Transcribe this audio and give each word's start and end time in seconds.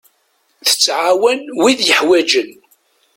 Tettɛawan 0.67 1.39
wid 1.61 1.79
yeḥwaǧen. 1.87 2.49